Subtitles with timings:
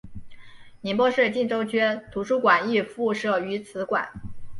[0.81, 1.79] 宁波市鄞州区
[2.11, 4.09] 图书馆亦附设于此馆。